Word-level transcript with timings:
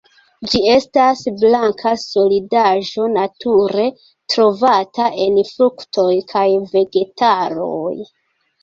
Ĝi 0.51 0.59
estas 0.75 1.19
blanka 1.41 1.91
solidaĵo 2.05 3.07
nature 3.19 3.87
trovata 4.35 5.13
en 5.29 5.41
fruktoj 5.55 6.11
kaj 6.35 6.49
vegetaloj. 6.75 7.99